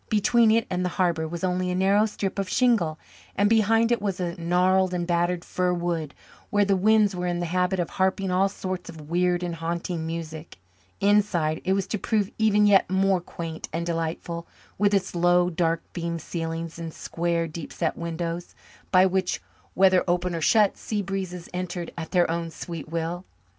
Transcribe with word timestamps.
Between 0.09 0.49
it 0.49 0.65
and 0.67 0.83
the 0.83 0.89
harbour 0.97 1.27
was 1.27 1.43
only 1.43 1.69
a 1.69 1.75
narrow 1.75 2.07
strip 2.07 2.39
of 2.39 2.49
shingle, 2.49 2.97
and 3.35 3.47
behind 3.47 3.91
it 3.91 4.01
was 4.01 4.19
a 4.19 4.33
gnarled 4.41 4.95
and 4.95 5.05
battered 5.05 5.45
fir 5.45 5.75
wood 5.75 6.15
where 6.49 6.65
the 6.65 6.75
winds 6.75 7.15
were 7.15 7.27
in 7.27 7.37
the 7.39 7.45
habit 7.45 7.79
of 7.79 7.91
harping 7.91 8.31
all 8.31 8.49
sorts 8.49 8.89
of 8.89 9.09
weird 9.11 9.43
and 9.43 9.53
haunting 9.53 10.07
music. 10.07 10.57
Inside, 11.01 11.61
it 11.65 11.73
was 11.73 11.85
to 11.85 11.99
prove 11.99 12.31
even 12.39 12.65
yet 12.65 12.89
more 12.89 13.21
quaint 13.21 13.69
and 13.71 13.85
delightful, 13.85 14.47
with 14.79 14.95
its 14.95 15.13
low, 15.13 15.51
dark 15.51 15.83
beamed 15.93 16.23
ceilings 16.23 16.79
and 16.79 16.91
square, 16.91 17.45
deep 17.47 17.71
set 17.71 17.95
windows 17.95 18.55
by 18.89 19.05
which, 19.05 19.39
whether 19.75 20.03
open 20.07 20.33
or 20.33 20.41
shut, 20.41 20.77
sea 20.77 21.03
breezes 21.03 21.47
entered 21.53 21.93
at 21.95 22.09
their 22.09 22.27
own 22.27 22.49
sweet 22.49 22.89
will. 22.89 23.23